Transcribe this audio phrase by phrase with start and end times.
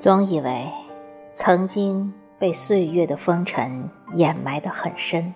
[0.00, 0.70] 总以为
[1.34, 5.34] 曾经被岁月的风尘掩埋得很深，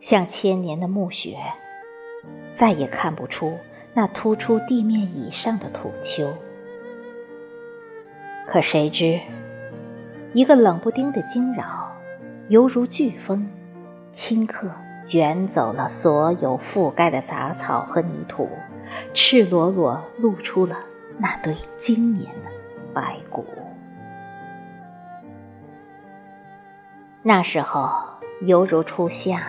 [0.00, 1.36] 像千年的暮雪，
[2.54, 3.58] 再也看不出
[3.92, 6.32] 那突出地面以上的土丘。
[8.46, 9.20] 可谁知，
[10.32, 11.94] 一个冷不丁的惊扰，
[12.48, 13.46] 犹如飓风，
[14.14, 14.70] 顷刻
[15.04, 18.48] 卷走了所有覆盖的杂草和泥土，
[19.12, 20.78] 赤裸裸露出了
[21.18, 22.59] 那堆经年的。
[22.94, 23.44] 白骨。
[27.22, 27.90] 那时候
[28.42, 29.48] 犹如初夏，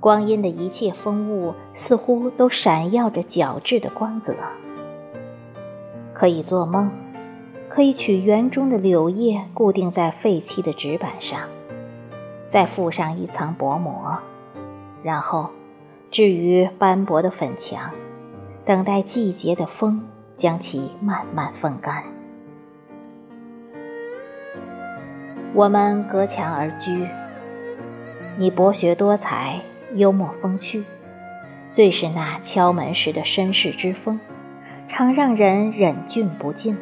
[0.00, 4.34] 光阴的一切风物似乎都闪耀着角质的光泽。
[6.14, 6.90] 可以做梦，
[7.68, 11.40] 可以取园中的柳叶固定在废弃的纸板上，
[12.48, 14.16] 再附上一层薄膜，
[15.02, 15.50] 然后
[16.10, 17.90] 置于斑驳的粉墙，
[18.64, 20.02] 等待季节的风
[20.38, 22.13] 将其慢慢风干。
[25.54, 27.06] 我们隔墙而居，
[28.36, 29.60] 你博学多才，
[29.94, 30.82] 幽默风趣，
[31.70, 34.18] 最是那敲门时的绅士之风，
[34.88, 36.76] 常让人忍俊不禁，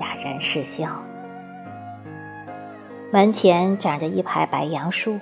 [0.00, 1.00] 哑然失笑。
[3.12, 5.20] 门前长着一排白杨树，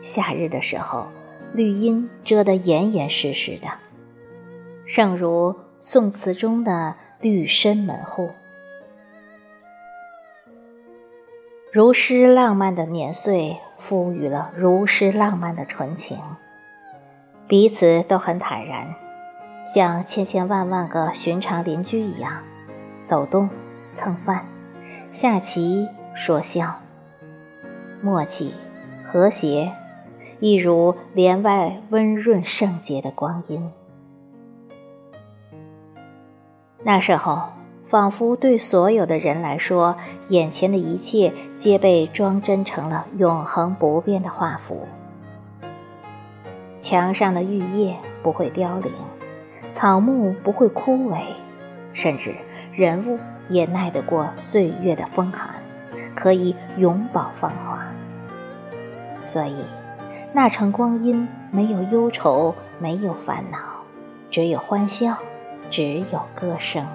[0.00, 1.08] 夏日的时候，
[1.52, 3.66] 绿荫遮得严严实实的，
[4.86, 8.30] 正如宋词中的绿深门户。
[11.78, 16.18] 如诗浪漫的年岁，赋予了如诗浪漫的纯情。
[17.46, 18.96] 彼此都很坦然，
[19.72, 22.32] 像千千万万个寻常邻居一样，
[23.04, 23.48] 走动、
[23.94, 24.44] 蹭饭、
[25.12, 26.80] 下棋、说笑，
[28.02, 28.52] 默契、
[29.06, 29.70] 和谐，
[30.40, 33.70] 一如帘外温润圣洁的光阴。
[36.82, 37.40] 那时候。
[37.88, 39.96] 仿佛对所有的人来说，
[40.28, 44.86] 眼前的一切皆被装帧成了永恒不变的画幅。
[46.82, 48.92] 墙上的玉叶不会凋零，
[49.72, 51.20] 草木不会枯萎，
[51.94, 52.34] 甚至
[52.74, 53.18] 人物
[53.48, 55.54] 也耐得过岁月的风寒，
[56.14, 57.86] 可以永葆芳华。
[59.26, 59.56] 所以，
[60.34, 63.58] 那程光阴没有忧愁，没有烦恼，
[64.30, 65.16] 只有欢笑，
[65.70, 66.86] 只有歌声。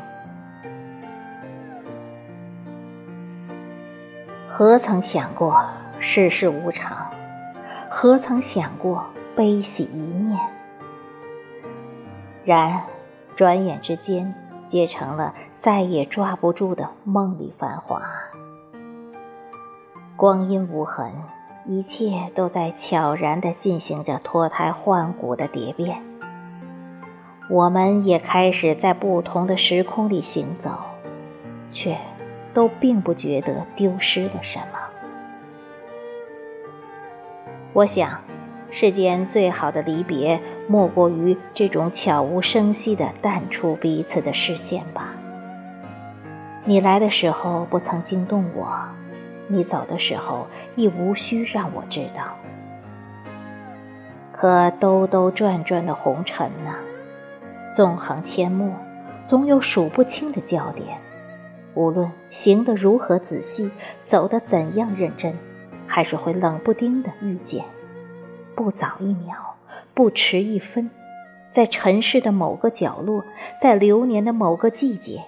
[4.56, 5.66] 何曾想过
[6.00, 7.08] 世事无常？
[7.90, 9.04] 何曾想过
[9.36, 10.40] 悲喜一念？
[12.46, 12.84] 然，
[13.36, 14.32] 转眼之间，
[14.68, 18.04] 皆成了再也抓不住的梦里繁华。
[20.16, 21.12] 光阴无痕，
[21.66, 26.00] 一切都在悄然地进行着脱胎换骨的蝶变。
[27.50, 30.70] 我们也开始在不同的时空里行走，
[31.72, 31.98] 却。
[32.54, 34.80] 都并不觉得丢失了什么。
[37.74, 38.20] 我想，
[38.70, 45.14] 世间最好的离别，莫过于这种悄无声息的淡出彼此的视线吧。
[46.66, 48.68] 你来的时候不曾惊动我，
[49.48, 52.36] 你走的时候亦无需让我知道。
[54.32, 56.76] 可兜兜转转的红尘呢，
[57.76, 58.70] 纵横阡陌，
[59.26, 60.98] 总有数不清的焦点。
[61.76, 63.72] 无论行得如何仔细，
[64.06, 65.34] 走得怎样认真，
[65.88, 67.66] 还是会冷不丁的遇见，
[68.56, 69.36] 不早一秒，
[69.94, 70.90] 不迟一分，
[71.50, 73.24] 在尘世的某个角落，
[73.60, 75.24] 在流年的某个季节，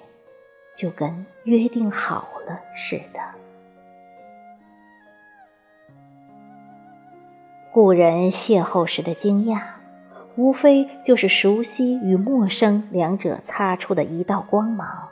[0.76, 3.20] 就跟约定好了似的。
[7.72, 9.62] 故人邂逅时的惊讶，
[10.36, 15.10] 无非就是熟悉与陌生两者擦出的一道光芒。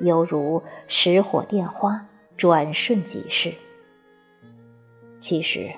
[0.00, 2.06] 犹如石火电花，
[2.36, 3.54] 转瞬即逝。
[5.20, 5.74] 其实，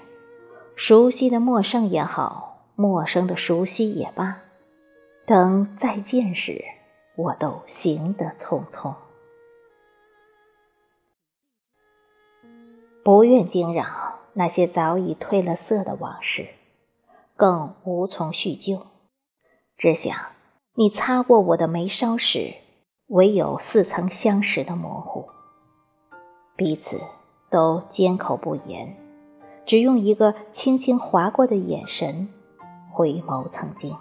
[0.76, 4.40] 熟悉的陌生也好，陌生的熟悉也罢，
[5.26, 6.64] 等再见时，
[7.16, 8.94] 我都行得匆匆。
[13.04, 16.46] 不愿惊扰那些早已褪了色的往事，
[17.34, 18.86] 更无从叙旧。
[19.76, 20.16] 只想
[20.74, 22.61] 你擦过我的眉梢时。
[23.12, 25.28] 唯有似曾相识的模糊，
[26.56, 26.98] 彼此
[27.50, 28.96] 都缄口不言，
[29.66, 32.26] 只用一个轻轻划过的眼神
[32.90, 33.94] 回眸曾经，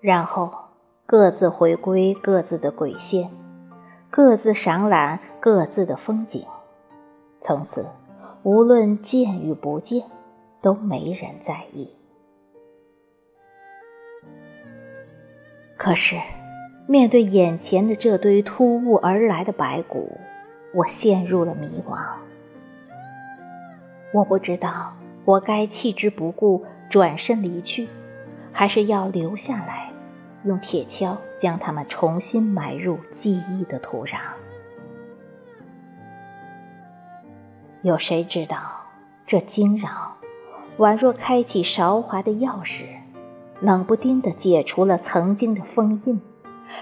[0.00, 0.50] 然后
[1.04, 3.30] 各自回归各自的轨线，
[4.08, 6.42] 各自赏览各自的风景。
[7.42, 7.84] 从此，
[8.44, 10.06] 无论见与不见，
[10.62, 11.94] 都没人在意。
[15.76, 16.16] 可是。
[16.86, 20.18] 面对眼前的这堆突兀而来的白骨，
[20.74, 21.98] 我陷入了迷惘。
[24.12, 24.92] 我不知道
[25.24, 27.88] 我该弃之不顾，转身离去，
[28.52, 29.90] 还是要留下来，
[30.44, 34.18] 用铁锹将它们重新埋入记忆的土壤。
[37.80, 38.58] 有谁知道，
[39.26, 40.14] 这惊扰，
[40.76, 42.84] 宛若开启韶华的钥匙，
[43.60, 46.20] 冷不丁的解除了曾经的封印。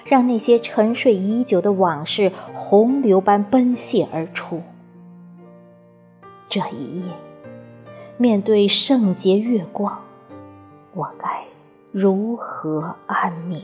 [0.04, 4.62] 让那些沉睡已久的往事洪流般奔泻而出。
[6.49, 7.06] 这一夜，
[8.16, 9.99] 面对圣洁月光，
[10.94, 11.44] 我该
[11.90, 13.62] 如何安眠？